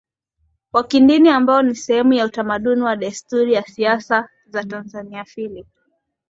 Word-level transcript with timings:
wa 0.73 0.83
kidini 0.83 1.29
ambao 1.29 1.61
ni 1.61 1.75
sehemu 1.75 2.13
ya 2.13 2.25
utamaduni 2.25 2.81
na 2.81 2.95
desturi 2.95 3.53
ya 3.53 3.63
siasa 3.63 4.29
za 4.45 4.63
TanzaniaPhilip 4.63 5.67